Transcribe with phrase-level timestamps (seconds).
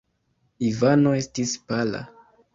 [0.69, 2.03] Ivano estis pala.